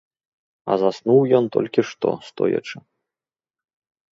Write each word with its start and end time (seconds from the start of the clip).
А 0.71 0.77
заснуў 0.83 1.21
ён 1.39 1.45
толькі 1.55 1.81
што, 1.91 2.09
стоячы. 2.31 2.77